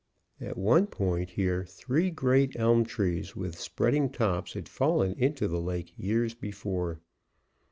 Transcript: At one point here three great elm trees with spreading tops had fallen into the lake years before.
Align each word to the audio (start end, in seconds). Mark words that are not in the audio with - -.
At 0.39 0.57
one 0.57 0.87
point 0.87 1.29
here 1.29 1.63
three 1.63 2.09
great 2.09 2.55
elm 2.57 2.85
trees 2.85 3.35
with 3.35 3.59
spreading 3.59 4.09
tops 4.09 4.53
had 4.53 4.67
fallen 4.67 5.13
into 5.13 5.47
the 5.47 5.61
lake 5.61 5.93
years 5.95 6.33
before. 6.33 6.99